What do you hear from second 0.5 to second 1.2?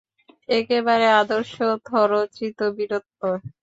একেবারে